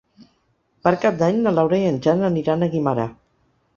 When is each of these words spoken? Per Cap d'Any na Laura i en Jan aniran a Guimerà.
Per 0.87 0.93
Cap 1.03 1.19
d'Any 1.21 1.37
na 1.43 1.53
Laura 1.57 1.81
i 1.83 1.87
en 1.91 1.99
Jan 2.07 2.25
aniran 2.31 2.65
a 2.65 2.71
Guimerà. 2.73 3.07